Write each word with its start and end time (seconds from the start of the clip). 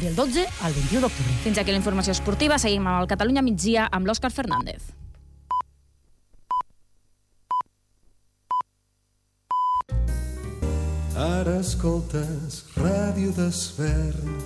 del 0.00 0.14
12 0.14 0.46
al 0.62 0.72
21 0.72 1.06
d'octubre. 1.06 1.40
Fins 1.44 1.58
aquí 1.58 1.72
la 1.72 1.80
informació 1.80 2.14
esportiva. 2.16 2.58
Seguim 2.58 2.86
amb 2.86 3.02
el 3.02 3.10
Catalunya 3.10 3.42
migdia 3.42 3.88
amb 3.90 4.08
l'Òscar 4.08 4.32
Fernández. 4.34 4.92
Ara 11.16 11.62
escoltes 11.62 12.66
Ràdio 12.76 13.32
d'Esvern. 13.32 14.36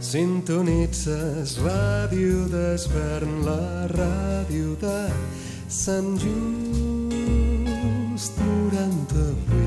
Sintonitzes 0.00 1.58
Ràdio 1.60 2.48
d'Esvern, 2.48 3.44
la 3.44 3.84
ràdio 3.92 4.72
de 4.80 5.12
Sant 5.68 6.16
Just 6.22 8.40
98.1. 8.40 9.65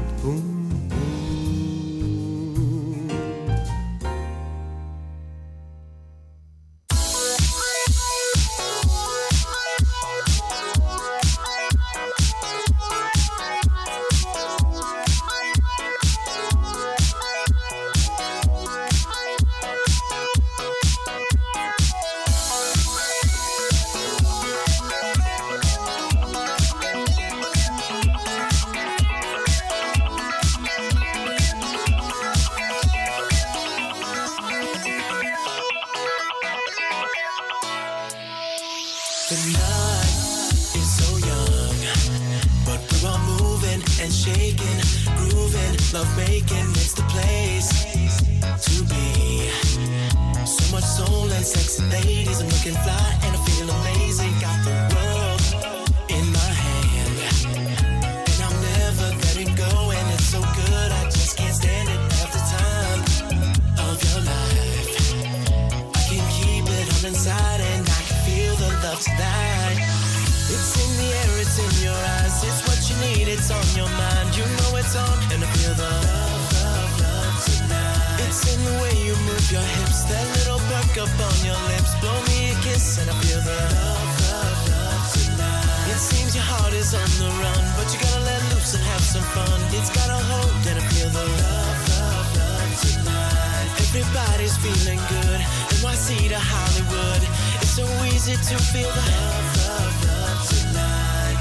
some 89.09 89.23
fun. 89.33 89.59
It's 89.73 89.89
got 89.89 90.07
a 90.07 90.21
hold, 90.29 90.67
and 90.69 90.77
I 90.77 90.85
feel 90.93 91.09
the 91.09 91.25
love, 91.25 91.79
love, 91.97 92.29
love 92.37 92.73
tonight. 92.77 93.69
Everybody's 93.81 94.55
feeling 94.61 95.01
good, 95.09 95.41
NYC 95.81 96.29
to 96.29 96.37
Hollywood. 96.37 97.23
It's 97.57 97.73
so 97.73 97.85
easy 98.13 98.37
to 98.37 98.55
feel 98.69 98.91
the 98.99 99.05
love, 99.17 99.47
love, 99.65 99.95
love 100.05 100.41
tonight. 100.53 101.39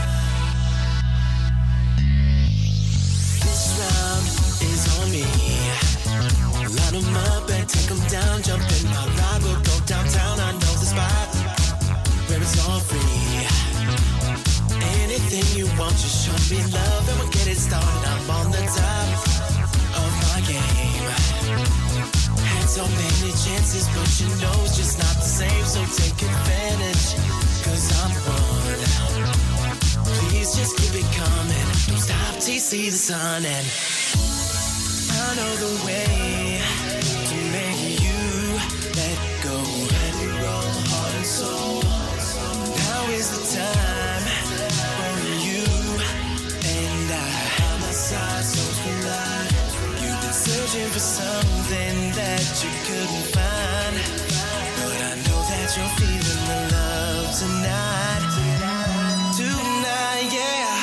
This 3.44 3.64
round 3.76 4.26
is 4.64 4.82
on 4.96 5.06
me. 5.12 5.28
Line 6.72 6.96
'em 6.96 7.16
up 7.36 7.50
and 7.50 7.68
take 7.68 7.90
'em 7.90 8.00
down. 8.08 8.42
Jump 8.42 8.64
in 8.80 8.88
my 8.96 9.04
ride, 9.18 9.42
we'll 9.44 9.60
go 9.60 9.76
downtown. 9.84 10.40
I 10.40 10.52
know 10.52 10.74
the 10.80 10.88
spot 10.94 11.28
where 12.28 12.40
it's 12.40 12.56
all 12.64 12.80
free. 12.80 13.67
Anything 15.02 15.46
you 15.58 15.66
want, 15.78 15.92
just 15.96 16.26
show 16.26 16.36
me 16.52 16.62
love 16.72 17.08
and 17.08 17.18
we'll 17.18 17.30
get 17.30 17.46
it 17.46 17.58
started. 17.58 18.08
I'm 18.08 18.30
on 18.30 18.50
the 18.50 18.62
top 18.62 19.08
of 19.98 20.10
my 20.28 20.40
game. 20.46 21.08
Had 22.38 22.68
so 22.68 22.84
many 22.86 23.30
chances, 23.32 23.88
but 23.94 24.08
you 24.20 24.28
know 24.40 24.54
it's 24.64 24.76
just 24.76 24.98
not 24.98 25.14
the 25.16 25.30
same. 25.40 25.64
So 25.64 25.80
take 25.96 26.18
advantage, 26.22 27.16
cause 27.64 27.86
I'm 28.02 28.12
one. 28.28 28.58
Please 30.28 30.56
just 30.56 30.76
keep 30.76 30.94
it 31.02 31.08
coming. 31.12 31.68
Don't 31.86 32.00
stop 32.00 32.38
till 32.40 32.54
you 32.54 32.60
see 32.60 32.90
the 32.90 32.96
sun 32.96 33.44
and 33.44 33.66
I 35.20 35.34
know 35.36 35.54
the 35.56 35.86
way 35.86 36.67
searching 50.68 50.90
for 50.90 50.98
something 50.98 51.96
that 52.12 52.44
you 52.62 52.70
couldn't 52.84 53.26
find, 53.32 53.94
but 54.76 55.00
I 55.00 55.14
know 55.24 55.40
that 55.48 55.68
you're 55.76 55.94
feeling 55.96 56.42
the 56.44 56.60
love 56.76 57.28
tonight. 57.40 58.24
Tonight, 59.32 60.28
yeah. 60.28 60.76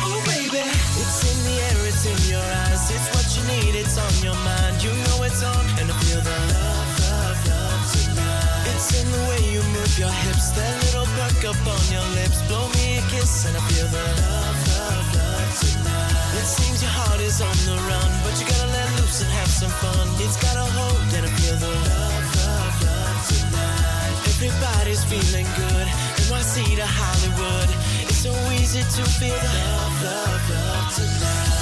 Oh, 0.00 0.20
baby, 0.24 0.64
it's 0.64 1.20
in 1.28 1.38
the 1.44 1.56
air, 1.60 1.80
it's 1.88 2.04
in 2.06 2.18
your 2.30 2.46
eyes. 2.64 2.88
It's 2.88 3.08
what 3.12 3.26
you 3.36 3.42
need, 3.52 3.74
it's 3.76 3.98
on 3.98 4.12
your 4.24 4.38
mind. 4.44 4.82
You 4.82 4.92
know 4.96 5.24
it's 5.24 5.42
on, 5.42 5.64
and 5.80 5.90
I 5.90 5.94
feel 6.04 6.20
the 6.20 6.38
love, 6.56 6.88
love, 7.04 7.38
love 7.52 7.84
tonight. 7.92 8.72
It's 8.72 8.88
in 8.96 9.06
the 9.12 9.22
way 9.28 9.40
you 9.52 9.62
move 9.76 9.98
your 9.98 10.14
hips, 10.24 10.50
that 10.56 10.74
little 10.84 11.08
perk 11.20 11.52
up 11.52 11.60
on 11.68 11.84
your 11.92 12.06
lips. 12.16 12.40
Blow 12.48 12.64
me 12.80 12.96
a 12.96 13.02
kiss, 13.12 13.44
and 13.44 13.56
I 13.56 13.60
feel 13.68 13.88
the 13.88 14.04
love. 14.22 14.47
It 16.38 16.46
seems 16.46 16.80
your 16.80 16.90
heart 16.90 17.20
is 17.20 17.42
on 17.42 17.56
the 17.66 17.74
run, 17.90 18.10
but 18.22 18.38
you 18.38 18.46
gotta 18.46 18.70
let 18.70 18.88
loose 19.00 19.20
and 19.22 19.30
have 19.30 19.50
some 19.50 19.74
fun. 19.82 20.06
It's 20.22 20.38
got 20.38 20.54
hold, 20.70 21.00
feel 21.34 21.56
the 21.58 21.66
love, 21.66 22.26
love, 22.38 22.74
love 22.86 23.18
tonight. 23.26 24.14
Everybody's 24.30 25.02
feeling 25.10 25.48
good, 25.58 25.86
NYC 26.30 26.76
to 26.78 26.86
Hollywood. 26.86 27.70
It's 28.06 28.22
so 28.22 28.32
easy 28.54 28.82
to 28.86 29.02
feel 29.18 29.34
the 29.34 29.52
love, 29.66 29.94
love, 30.06 30.50
love 30.50 30.94
tonight. 30.94 31.57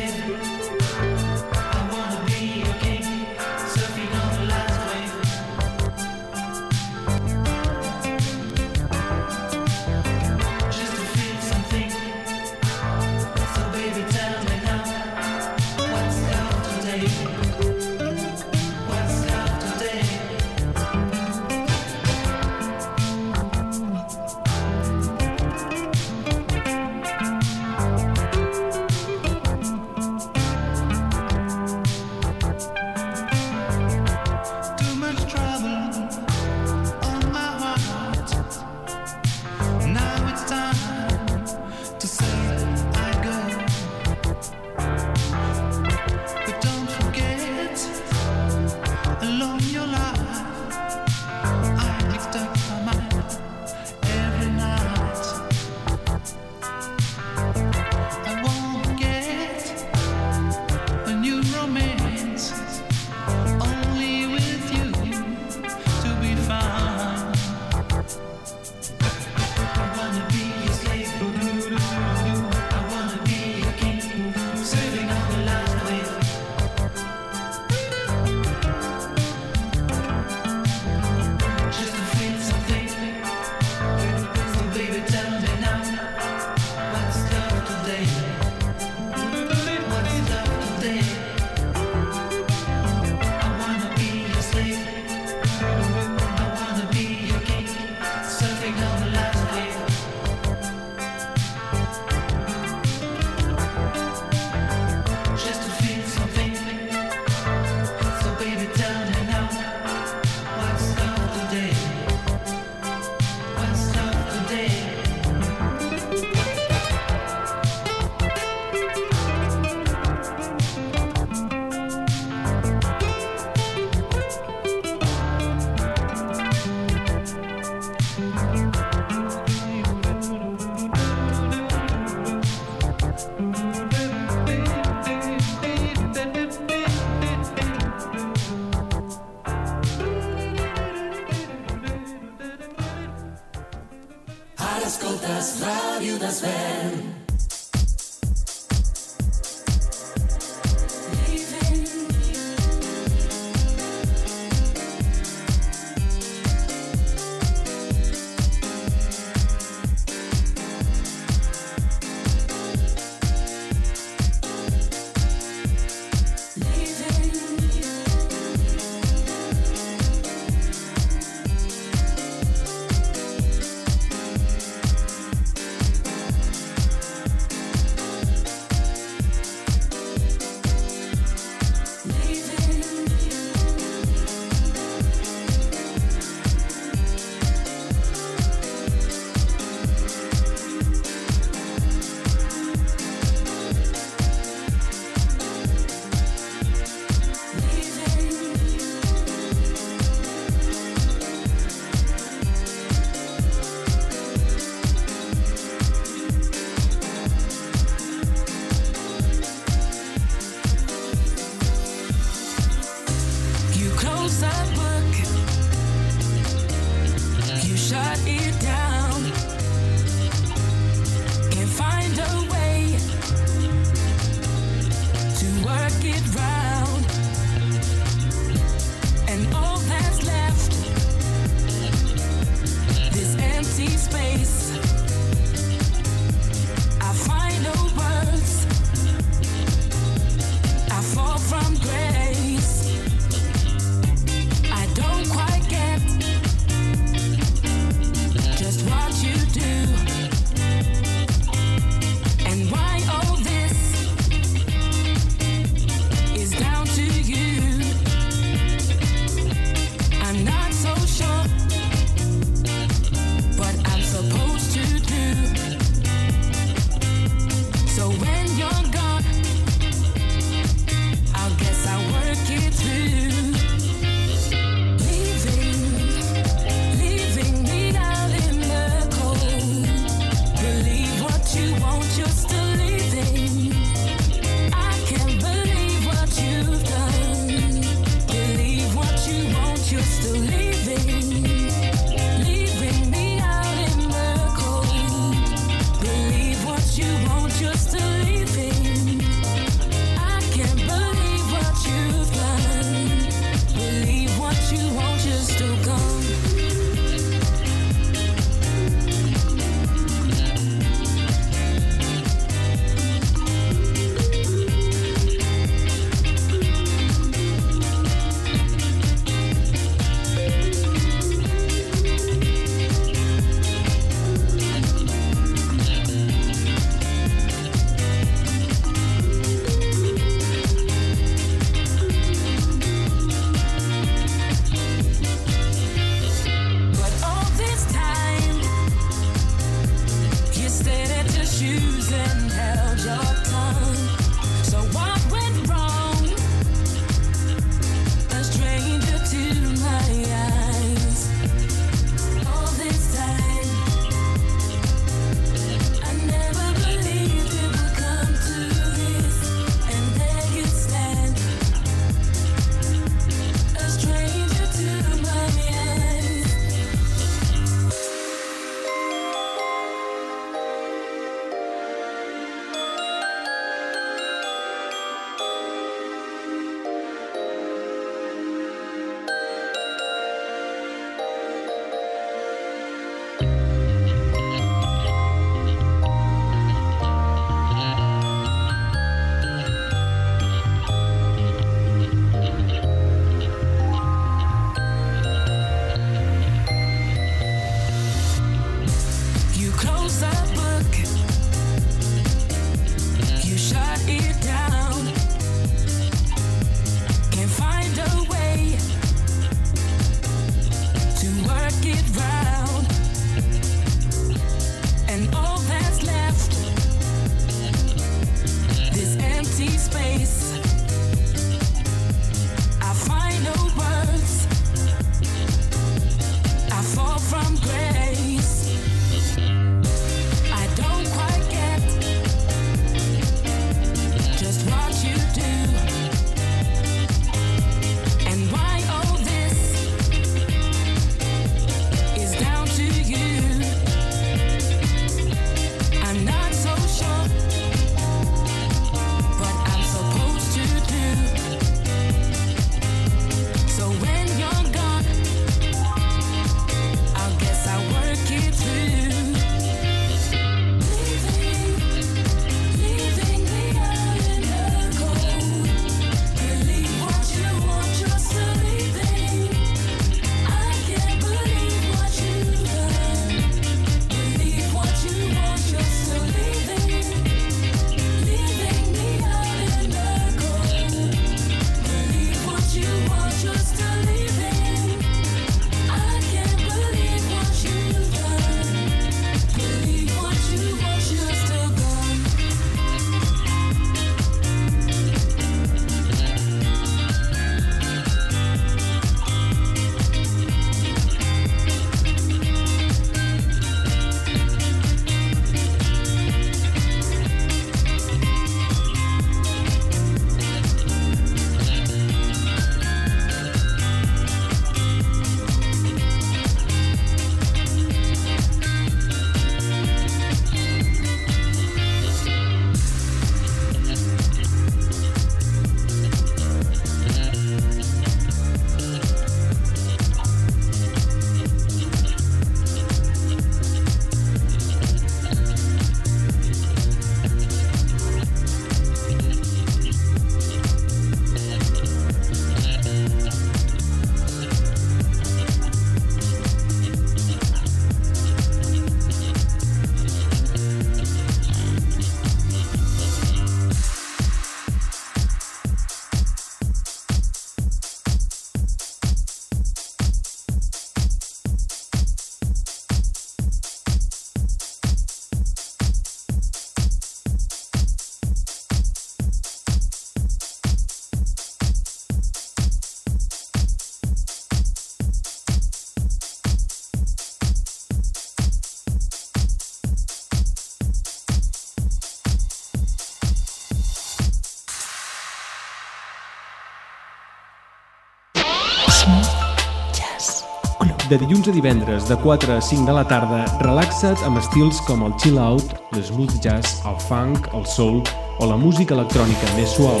De 591.04 591.18
dilluns 591.20 591.48
a 591.48 591.52
divendres, 591.52 592.06
de 592.08 592.16
4 592.16 592.52
a 592.56 592.60
5 592.64 592.86
de 592.86 592.92
la 592.96 593.02
tarda, 593.04 593.42
relaxa't 593.60 594.22
amb 594.24 594.40
estils 594.40 594.78
com 594.86 595.02
el 595.04 595.12
chill 595.20 595.36
out, 595.36 595.74
l'smooth 595.92 596.38
jazz, 596.40 596.78
el 596.88 596.96
funk, 597.10 597.50
el 597.52 597.66
soul 597.68 598.00
o 598.40 598.48
la 598.48 598.56
música 598.56 598.96
electrònica 598.96 599.52
més 599.58 599.76
suau. 599.76 600.00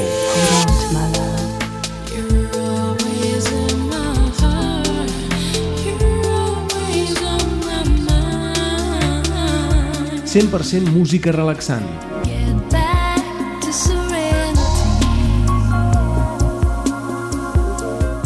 You're 2.08 2.48
always 2.56 3.44
in 3.52 3.84
my 3.92 4.24
heart. 4.40 4.64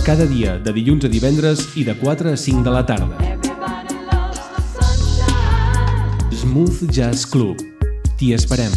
Cada 0.09 0.25
dia, 0.25 0.55
de 0.57 0.73
dilluns 0.73 1.05
a 1.05 1.09
divendres 1.13 1.67
i 1.77 1.83
de 1.85 1.93
4 1.93 2.31
a 2.33 2.37
5 2.41 2.63
de 2.65 2.73
la 2.73 2.81
tarda. 2.89 3.19
Smooth 6.33 6.89
Jazz 6.89 7.27
Club. 7.29 7.61
T'hi 8.17 8.31
esperem. 8.33 8.73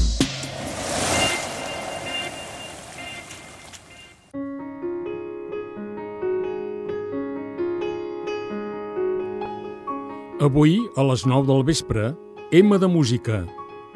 Avui, 10.43 10.75
a 10.99 11.07
les 11.13 11.23
9 11.23 11.47
del 11.47 11.63
vespre, 11.63 12.11
M 12.51 12.75
de 12.75 12.91
Música, 12.91 13.45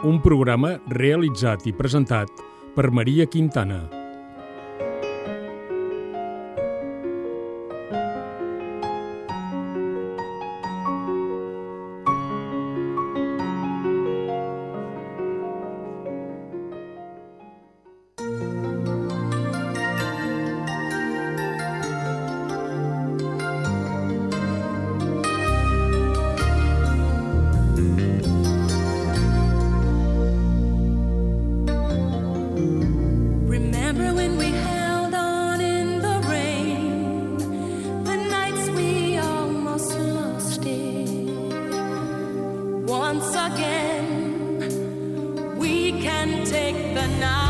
un 0.07 0.23
programa 0.23 0.77
realitzat 0.87 1.67
i 1.67 1.75
presentat 1.75 2.31
per 2.79 2.93
Maria 2.95 3.27
Quintana. 3.27 4.04
Take 46.65 46.95
the 46.95 47.07
night 47.19 47.44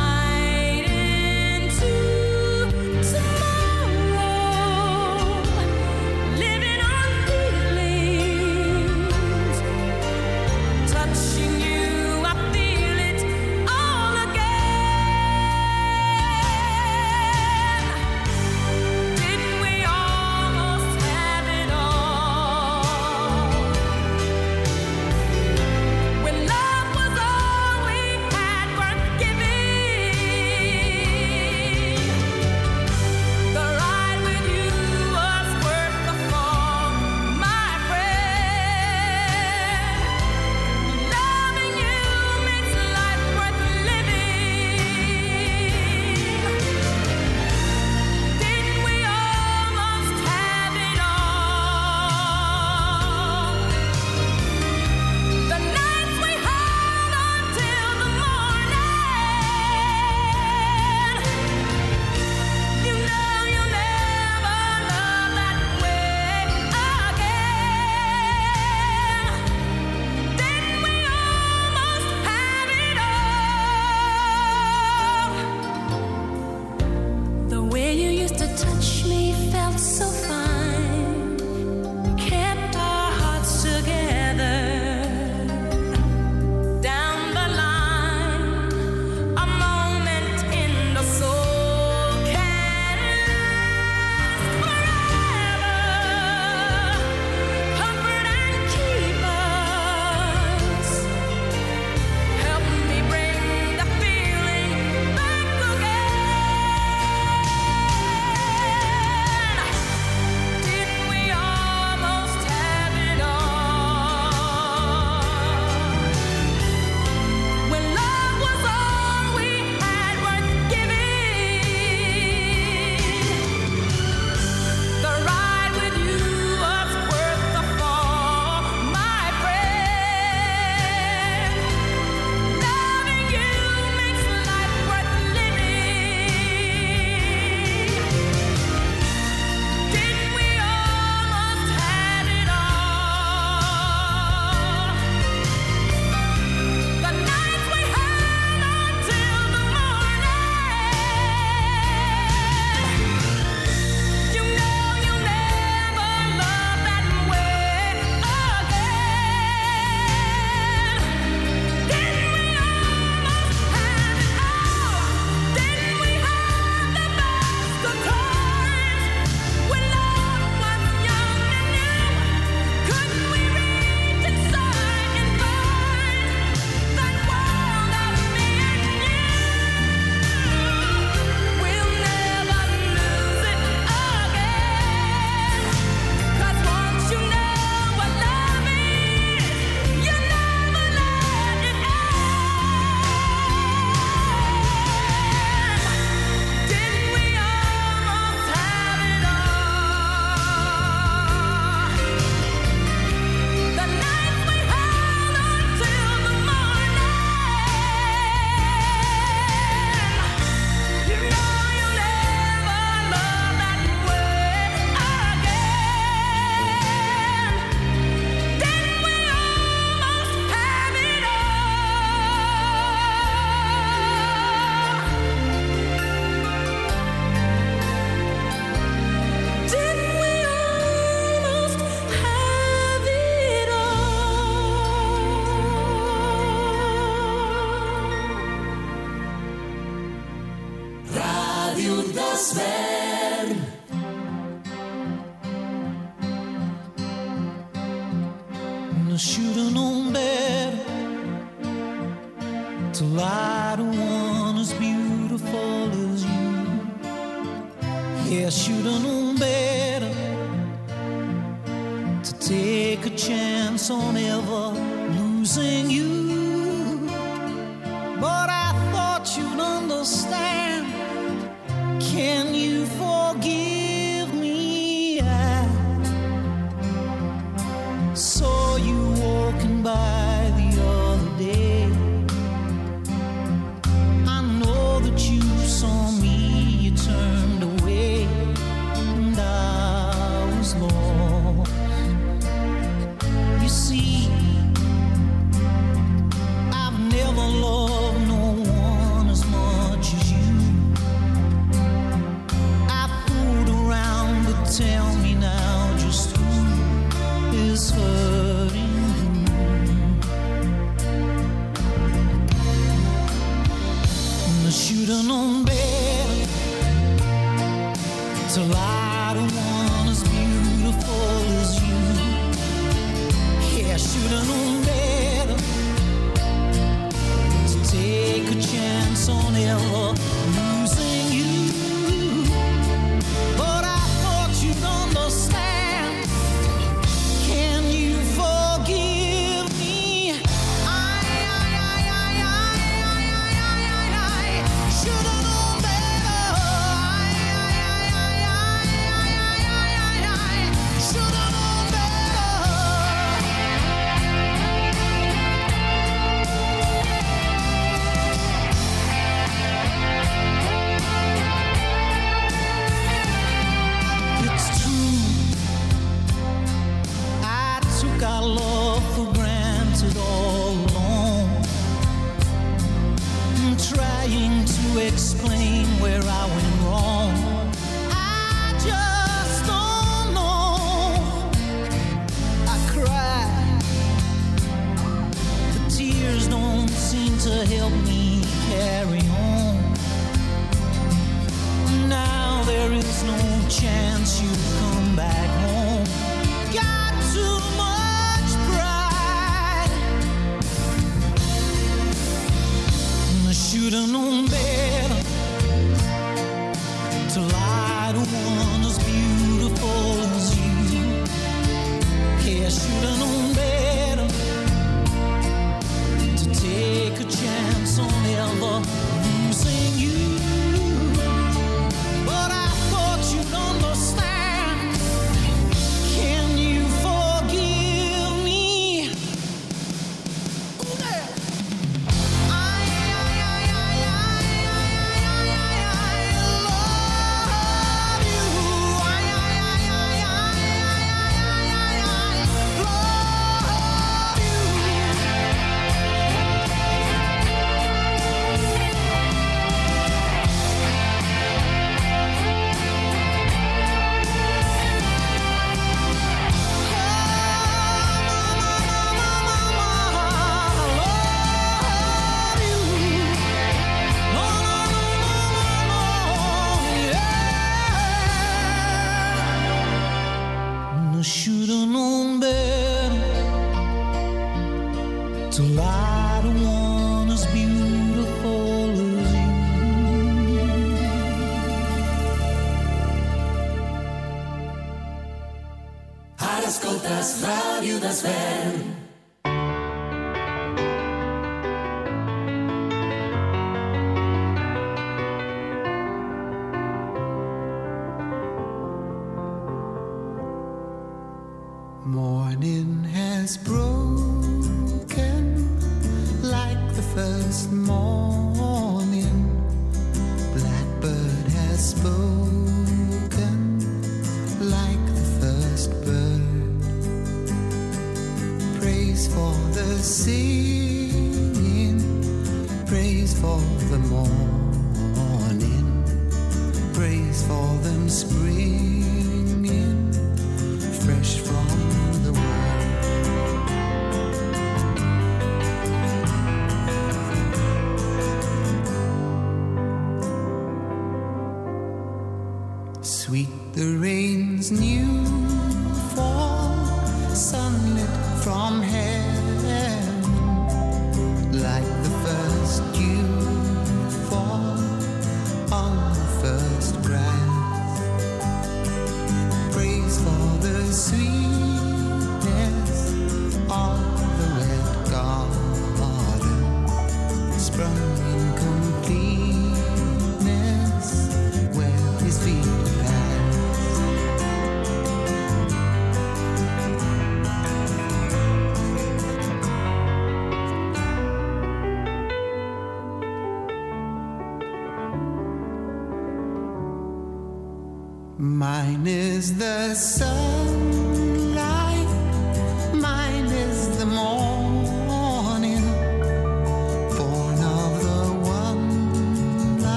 the 589.57 589.95
sun. 589.95 590.34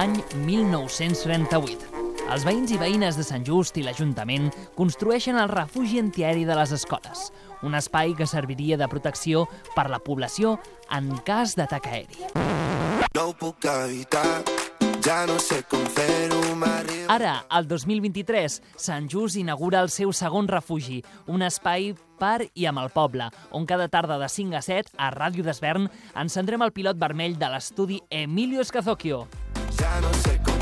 Any 0.00 0.14
1938. 0.46 1.90
Els 2.30 2.44
veïns 2.46 2.70
i 2.70 2.78
veïnes 2.78 3.16
de 3.18 3.24
Sant 3.26 3.42
Just 3.44 3.76
i 3.76 3.82
l'Ajuntament 3.82 4.46
construeixen 4.78 5.36
el 5.40 5.50
refugi 5.50 5.98
antiaeri 5.98 6.46
de 6.48 6.54
les 6.56 6.72
escoles, 6.76 7.26
un 7.66 7.74
espai 7.74 8.14
que 8.16 8.28
serviria 8.30 8.78
de 8.78 8.88
protecció 8.88 9.44
per 9.74 9.88
la 9.90 9.98
població 9.98 10.54
en 10.94 11.10
cas 11.26 11.56
d'atac 11.58 11.90
aeri. 11.90 12.30
No 13.18 13.32
puc 13.34 13.66
evitar, 13.66 14.44
ja 15.02 15.24
no 15.26 15.40
sé 15.42 15.64
com 15.68 15.84
fer-ho, 15.98 16.54
m'arriba... 16.54 16.99
Ara, 17.10 17.44
al 17.48 17.66
2023, 17.66 18.60
Sant 18.78 19.08
Just 19.10 19.34
inaugura 19.34 19.80
el 19.82 19.88
seu 19.90 20.12
segon 20.14 20.46
refugi, 20.46 21.00
un 21.26 21.42
espai 21.42 21.88
per 22.20 22.46
i 22.54 22.68
amb 22.70 22.78
el 22.78 22.92
poble, 22.94 23.26
on 23.50 23.66
cada 23.66 23.88
tarda 23.90 24.14
de 24.20 24.28
5 24.30 24.54
a 24.54 24.62
7, 24.62 24.94
a 24.94 25.08
Ràdio 25.10 25.42
d'Esvern, 25.42 25.88
encendrem 26.22 26.62
el 26.62 26.70
pilot 26.70 27.00
vermell 27.02 27.34
de 27.34 27.50
l'estudi 27.50 27.98
Emilio 28.10 28.62
Escazocchio. 28.62 29.24
Ja 29.80 29.98
no 30.04 30.14
sé 30.22 30.38
com 30.46 30.60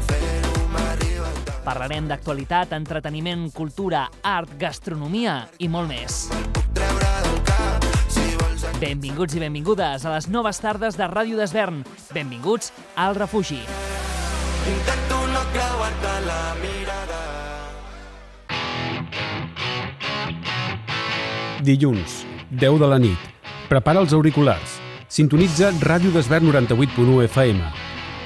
Parlarem 1.68 2.06
d'actualitat, 2.08 2.72
entreteniment, 2.72 3.50
cultura, 3.52 4.06
art, 4.24 4.54
gastronomia 4.56 5.42
i 5.60 5.68
molt 5.68 5.92
més. 5.92 6.30
Benvinguts 8.80 9.36
i 9.36 9.44
benvingudes 9.44 10.08
a 10.08 10.16
les 10.16 10.30
noves 10.32 10.64
tardes 10.64 10.96
de 10.96 11.12
Ràdio 11.12 11.36
d'Esvern. 11.36 11.84
Benvinguts 12.16 12.72
al 12.96 13.20
refugi. 13.20 13.60
Intento 14.64 15.17
creuar-te 15.88 16.26
la 16.26 16.54
mirada 16.62 17.20
Dilluns, 21.62 22.24
10 22.50 22.78
de 22.78 22.86
la 22.86 22.98
nit. 22.98 23.18
Prepara 23.68 24.00
els 24.00 24.12
auriculars. 24.12 24.78
Sintonitza 25.08 25.72
Ràdio 25.82 26.12
d'Esvern 26.14 26.48
98.1 26.48 27.24
FM. 27.26 27.60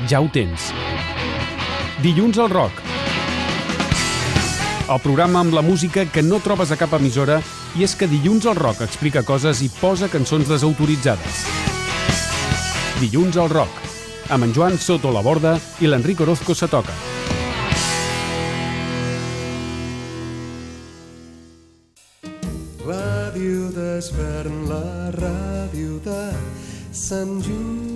Ja 0.09 0.21
ho 0.21 0.29
tens. 0.33 0.71
Dilluns 2.03 2.39
al 2.39 2.51
rock. 2.51 2.83
El 4.93 5.01
programa 5.01 5.41
amb 5.41 5.55
la 5.55 5.63
música 5.63 6.05
que 6.05 6.23
no 6.23 6.43
trobes 6.45 6.71
a 6.71 6.77
cap 6.77 6.93
emissora 6.99 7.41
i 7.79 7.87
és 7.87 7.95
que 7.97 8.11
Dilluns 8.11 8.47
al 8.47 8.59
rock 8.59 8.83
explica 8.85 9.25
coses 9.25 9.63
i 9.63 9.71
posa 9.81 10.11
cançons 10.13 10.51
desautoritzades. 10.51 11.47
Dilluns 13.01 13.39
al 13.41 13.51
rock. 13.51 13.81
Amb 14.31 14.45
en 14.45 14.55
Joan 14.55 14.79
Soto 14.79 15.11
la 15.11 15.25
Borda 15.25 15.57
i 15.81 15.89
l'Enric 15.89 16.21
Orozco 16.21 16.55
se 16.55 16.69
toca. 16.69 17.12
d'Esvern, 23.93 24.55
la 24.71 25.11
ràdio 25.21 25.99
de 26.05 26.21
Sant 26.97 27.41
Just 27.45 27.92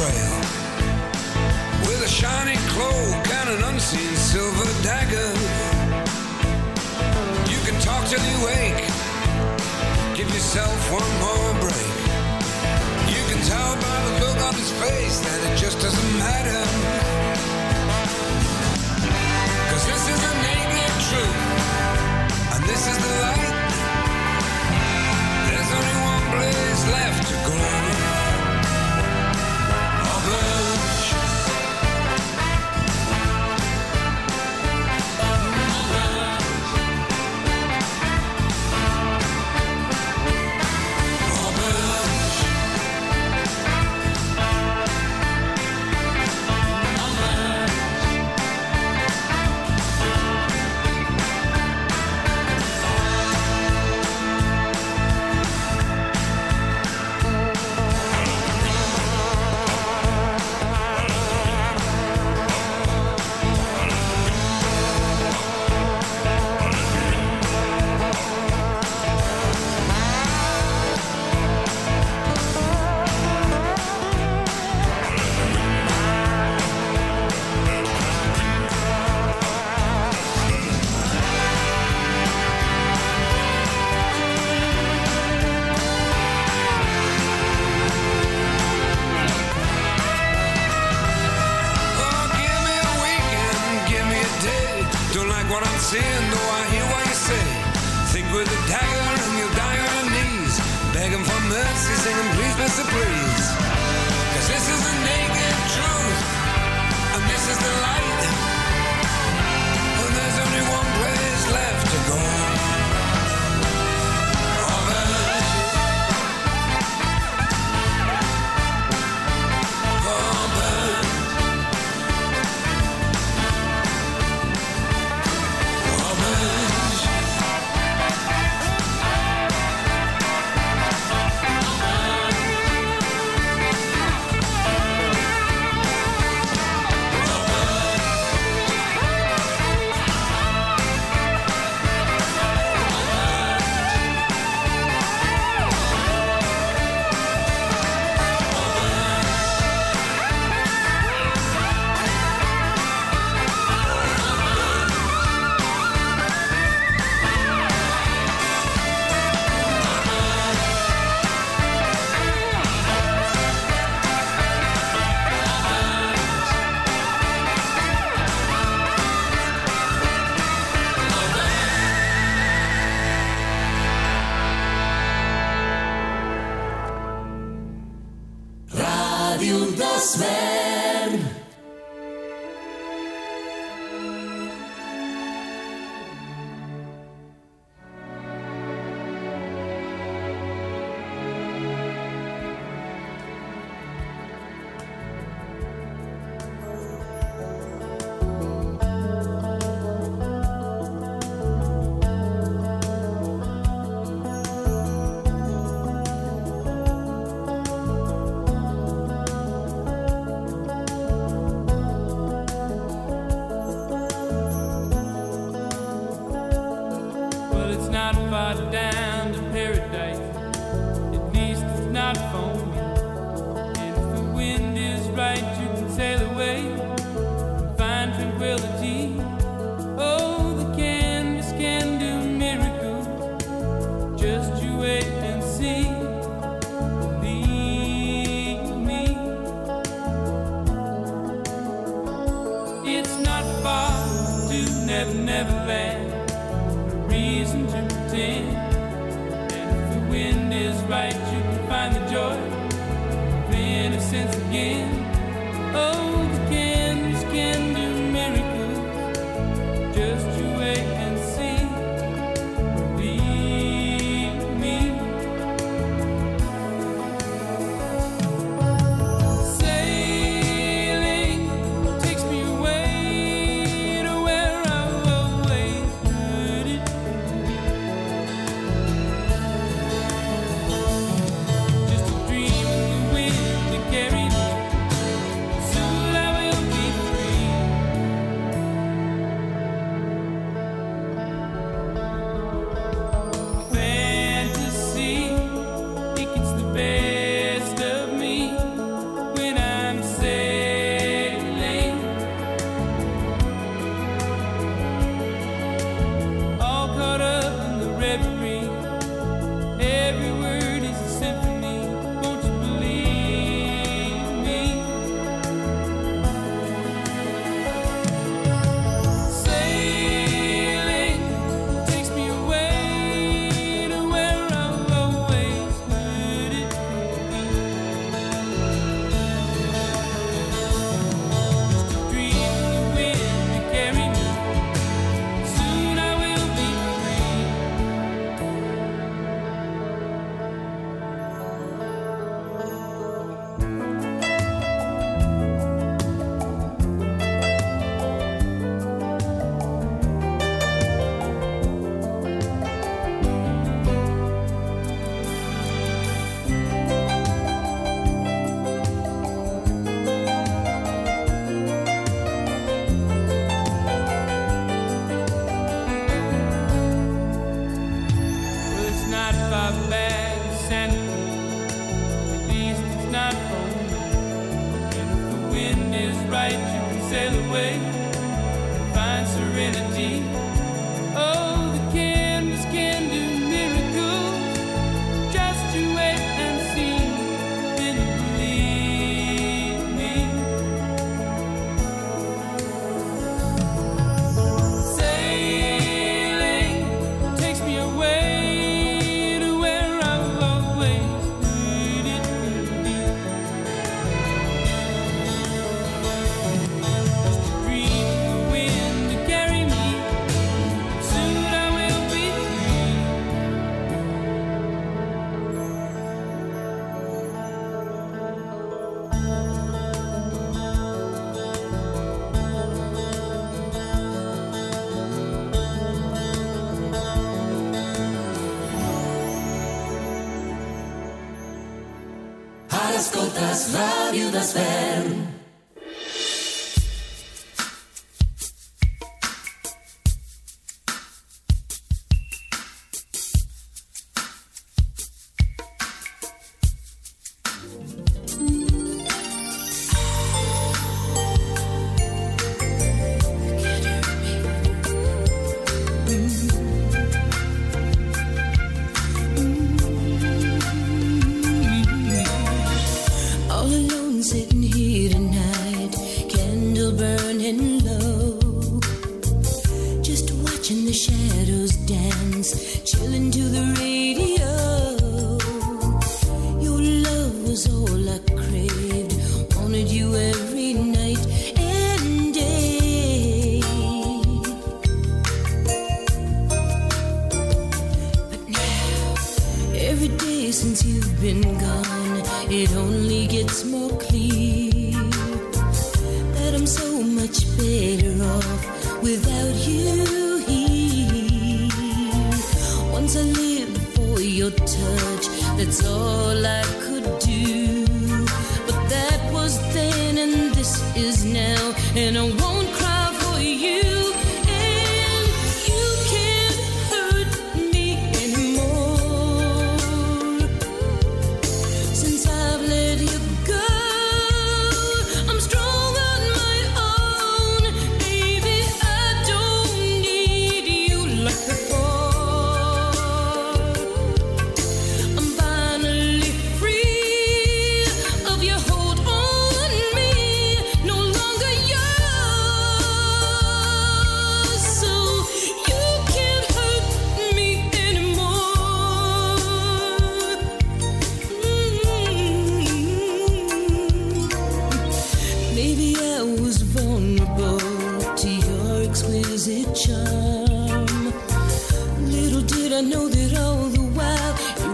trail. 0.00 0.36
With 1.84 2.00
a 2.00 2.08
shiny 2.08 2.56
cloak 2.72 3.24
and 3.38 3.48
an 3.54 3.62
unseen 3.70 4.14
silver 4.16 4.70
dagger. 4.82 5.32
You 7.52 7.60
can 7.66 7.76
talk 7.84 8.02
till 8.08 8.24
you 8.32 8.38
ache. 8.62 8.86
Give 10.16 10.28
yourself 10.36 10.78
one 11.00 11.10
more 11.24 11.52
break. 11.64 11.94
You 13.14 13.22
can 13.30 13.40
tell 13.52 13.72
by 13.84 13.96
the 14.06 14.12
look 14.22 14.38
on 14.48 14.54
his 14.62 14.72
face 14.82 15.16
that 15.26 15.40
it 15.48 15.54
just 15.64 15.76
doesn't 15.84 16.12
matter. 16.24 16.60
Cause 19.70 19.84
this 19.90 20.04
is 20.12 20.18
the 20.26 20.34
naked 20.48 20.94
truth. 21.08 21.40
And 22.54 22.62
this 22.70 22.82
is 22.90 22.96
the 23.04 23.12
light. 23.24 23.56
There's 25.48 25.70
only 25.78 25.96
one 26.14 26.24
place 26.34 26.82
left 26.96 27.22
to 27.28 27.36
go 27.48 27.89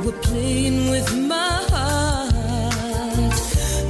were 0.07 0.13
playing 0.23 0.89
with 0.89 1.09
my 1.27 1.53
heart. 1.73 3.35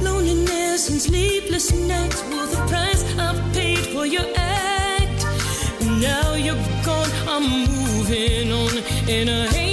Loneliness 0.01 0.89
and 0.89 0.99
sleepless 0.99 1.71
nights 1.73 2.23
were 2.23 2.47
the 2.47 2.61
price 2.67 3.03
I 3.19 3.29
paid 3.53 3.85
for 3.93 4.05
your 4.07 4.25
act. 4.35 5.25
And 5.81 6.01
now 6.01 6.33
you're 6.33 6.63
gone, 6.83 7.11
I'm 7.27 7.45
moving 7.69 8.51
on 8.51 8.73
in 9.07 9.29
a 9.29 9.66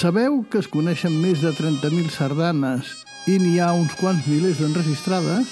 Sabeu 0.00 0.38
que 0.48 0.62
es 0.62 0.68
coneixen 0.72 1.12
més 1.20 1.42
de 1.44 1.50
30.000 1.52 2.08
sardanes 2.14 2.88
i 3.28 3.34
n'hi 3.36 3.58
ha 3.60 3.66
uns 3.76 3.92
quants 3.98 4.24
milers 4.24 4.56
d'enregistrades? 4.62 5.50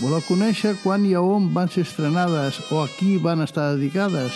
Voleu 0.00 0.24
conèixer 0.26 0.72
quan 0.82 1.04
i 1.06 1.12
a 1.14 1.20
on 1.22 1.46
van 1.54 1.70
ser 1.70 1.84
estrenades 1.86 2.58
o 2.74 2.80
a 2.82 2.88
qui 2.96 3.12
van 3.22 3.44
estar 3.44 3.68
dedicades? 3.76 4.34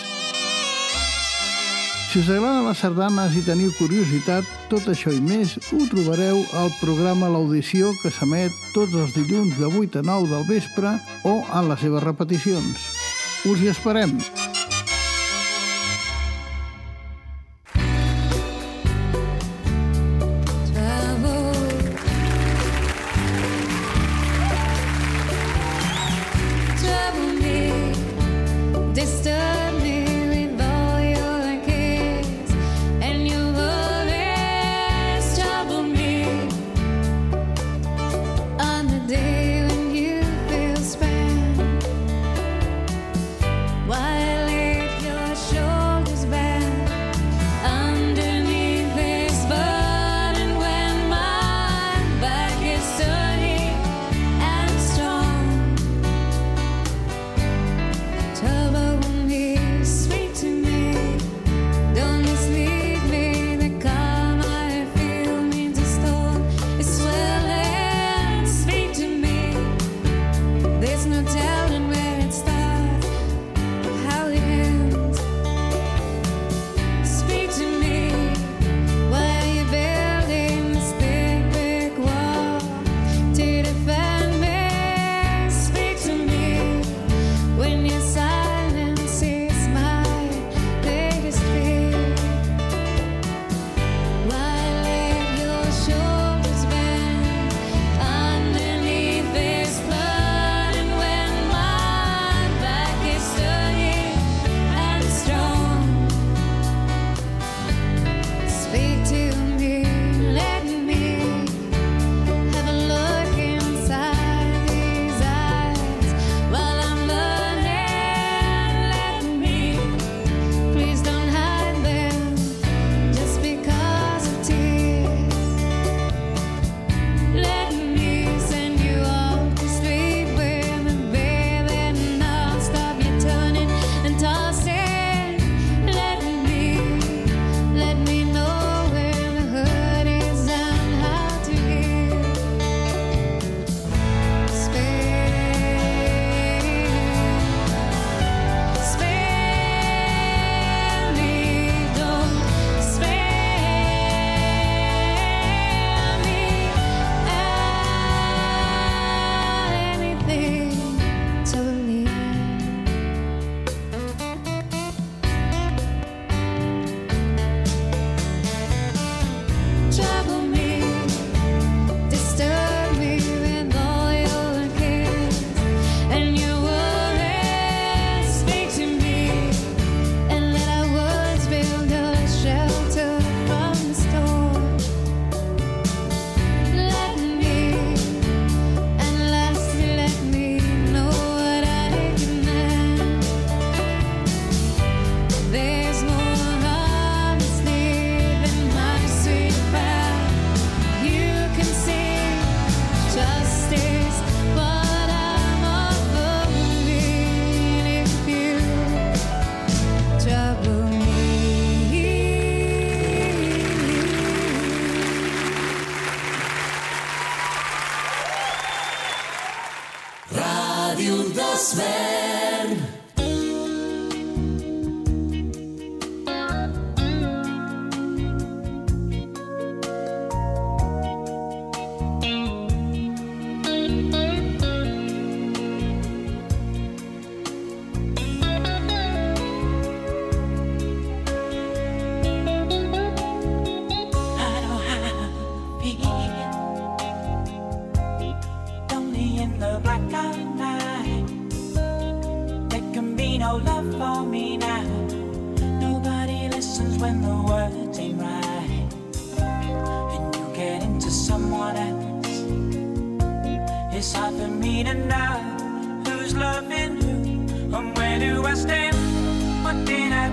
Si 2.07 2.21
us 2.21 2.29
agraden 2.31 2.69
les 2.69 2.79
sardanes 2.79 3.35
i 3.35 3.43
teniu 3.43 3.73
curiositat, 3.75 4.47
tot 4.71 4.87
això 4.93 5.11
i 5.11 5.19
més 5.19 5.57
ho 5.73 5.81
trobareu 5.91 6.39
al 6.61 6.71
programa 6.79 7.27
L'Audició 7.27 7.91
que 7.99 8.13
s'emet 8.15 8.55
tots 8.71 8.95
els 8.95 9.11
dilluns 9.17 9.59
de 9.59 9.67
8 9.67 9.99
a 9.99 10.07
9 10.07 10.31
del 10.37 10.47
vespre 10.47 10.95
o 11.27 11.41
en 11.43 11.67
les 11.67 11.83
seves 11.83 12.07
repeticions. 12.07 12.87
Us 13.43 13.59
hi 13.59 13.75
esperem! 13.75 14.15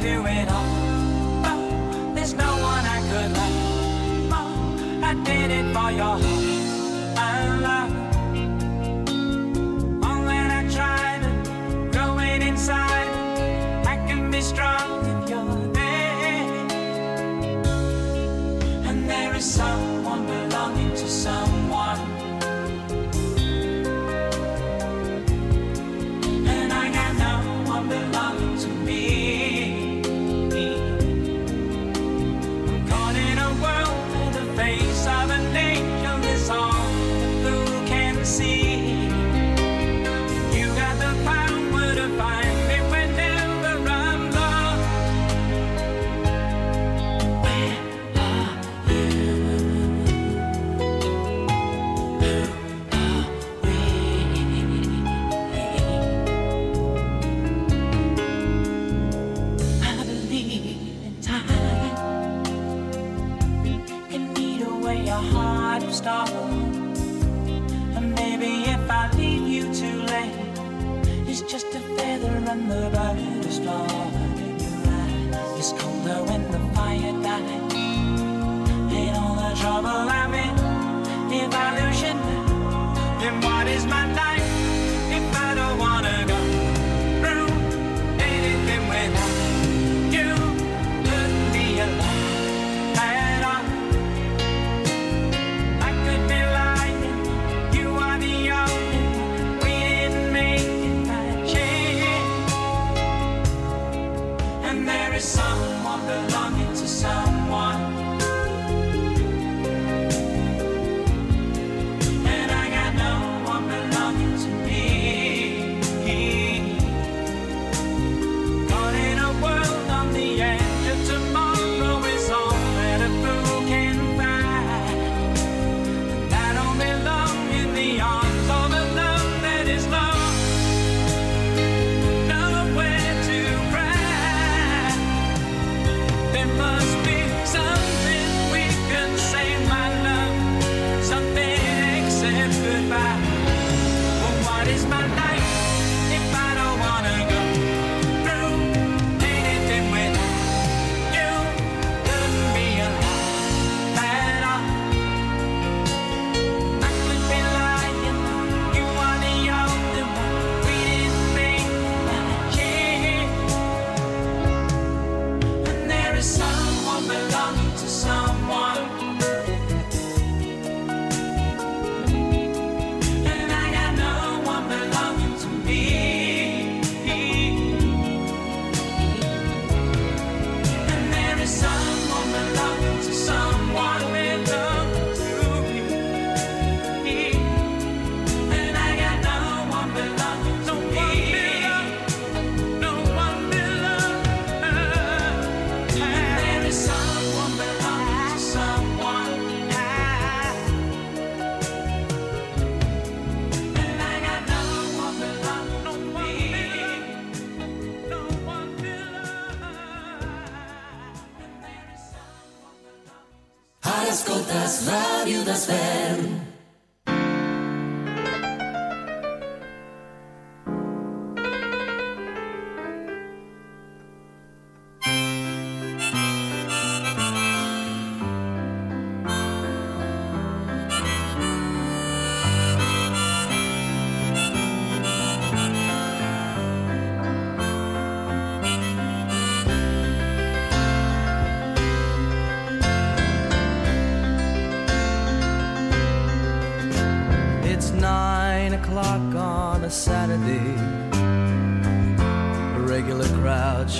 do 0.06 0.24
it 0.26 0.48
all. 0.48 2.14
There's 2.14 2.34
no 2.34 2.50
one 2.72 2.84
I 2.96 2.98
could 3.10 3.30
love. 3.38 5.02
I 5.10 5.12
did 5.24 5.50
it 5.50 5.66
for 5.74 5.90
your 5.90 6.16
heart. 6.22 6.35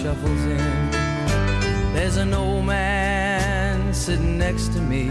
shuffles 0.07 0.44
in. 0.44 0.90
There's 1.92 2.16
an 2.16 2.32
old 2.32 2.64
man 2.64 3.92
sitting 3.92 4.38
next 4.38 4.68
to 4.74 4.80
me, 4.80 5.11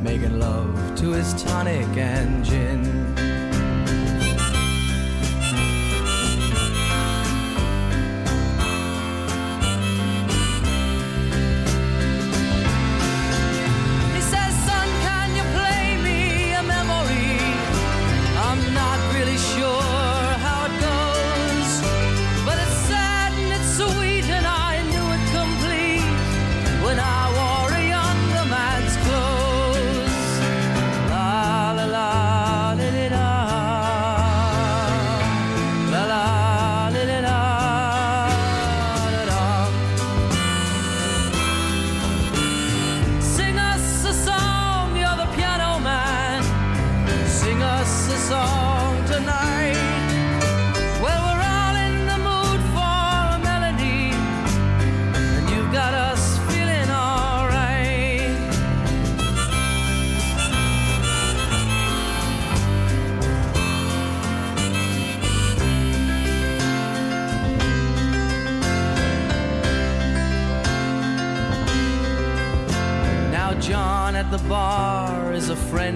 making 0.00 0.38
love 0.38 0.94
to 0.98 1.10
his 1.10 1.34
tonic 1.42 1.88
and 1.96 2.44
gin. 2.44 3.07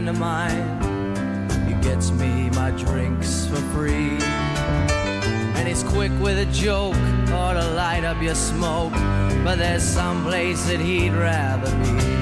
friend 0.03 0.09
of 0.09 0.18
mine. 0.18 1.68
He 1.68 1.74
gets 1.86 2.11
me 2.11 2.50
my 2.50 2.70
drinks 2.72 3.46
for 3.46 3.61
free. 3.72 4.18
And 5.57 5.68
he's 5.68 5.82
quick 5.84 6.11
with 6.20 6.38
a 6.38 6.53
joke 6.53 6.96
or 7.30 7.55
to 7.55 7.72
light 7.74 8.05
up 8.05 8.20
your 8.20 8.34
smoke. 8.34 8.92
But 9.44 9.57
there's 9.57 9.82
some 9.82 10.24
place 10.24 10.64
that 10.66 10.80
he'd 10.80 11.12
rather 11.12 11.70
be. 11.84 12.22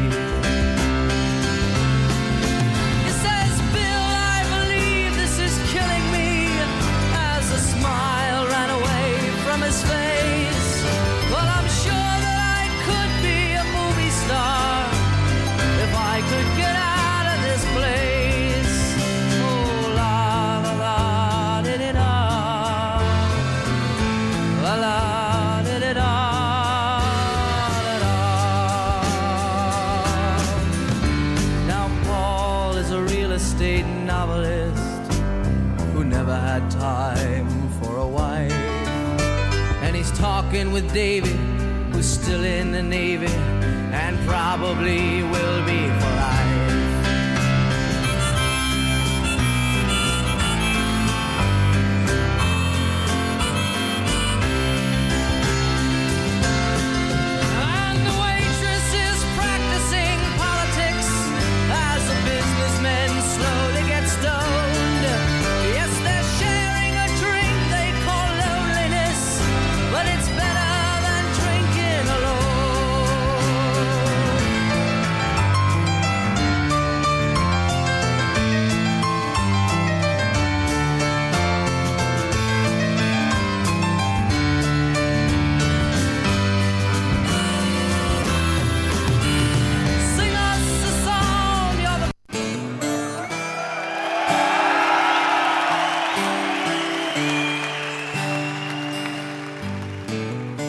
With 40.82 40.94
Davy, 40.94 41.36
who's 41.92 42.06
still 42.06 42.44
in 42.44 42.72
the 42.72 42.82
Navy, 42.82 43.26
and 43.92 44.16
probably 44.26 45.22
will 45.24 45.64
be 45.66 45.69